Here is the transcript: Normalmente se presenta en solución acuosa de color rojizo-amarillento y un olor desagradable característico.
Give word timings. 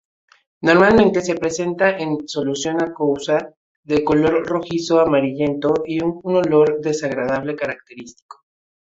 Normalmente 0.61 1.21
se 1.21 1.35
presenta 1.35 1.95
en 1.95 2.27
solución 2.27 2.81
acuosa 2.83 3.53
de 3.83 4.03
color 4.03 4.43
rojizo-amarillento 4.47 5.75
y 5.85 6.01
un 6.01 6.19
olor 6.25 6.81
desagradable 6.81 7.55
característico. 7.55 8.39